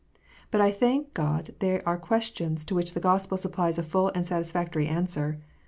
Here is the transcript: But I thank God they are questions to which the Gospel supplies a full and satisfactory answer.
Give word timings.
But 0.49 0.61
I 0.61 0.71
thank 0.71 1.13
God 1.13 1.53
they 1.59 1.79
are 1.83 1.95
questions 1.99 2.65
to 2.65 2.73
which 2.73 2.95
the 2.95 2.99
Gospel 2.99 3.37
supplies 3.37 3.77
a 3.77 3.83
full 3.83 4.11
and 4.15 4.25
satisfactory 4.25 4.87
answer. 4.87 5.39